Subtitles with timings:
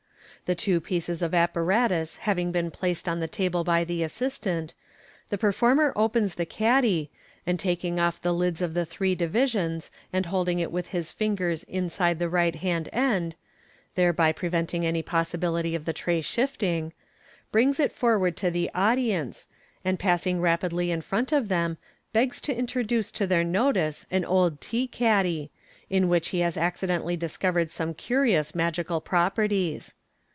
[0.45, 4.73] The two pieces of apparatus having been placed on the table by the assistant,
[5.29, 7.09] the per former opens the caddy,
[7.47, 11.63] and taking off the lids of the three divisions and holding it with his fingers
[11.69, 13.37] inside the right hand end
[13.95, 16.91] (thereby preventing any possibility of the tray shifting),
[17.53, 19.47] brings it forward to the audience,
[19.85, 21.77] and passing rapidly in front of them,
[22.11, 25.49] begs to intro duce to their notice an old tea caddy,
[25.89, 29.93] in which he has accidentally discovered some curious magical properties.